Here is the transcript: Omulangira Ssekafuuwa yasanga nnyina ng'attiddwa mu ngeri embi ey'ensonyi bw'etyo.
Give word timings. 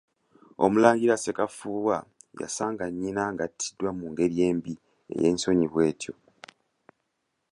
Omulangira 0.63 1.15
Ssekafuuwa 1.17 1.97
yasanga 2.41 2.85
nnyina 2.89 3.23
ng'attiddwa 3.33 3.89
mu 3.97 4.05
ngeri 4.11 4.37
embi 4.49 4.73
ey'ensonyi 5.15 5.65
bw'etyo. 5.71 6.13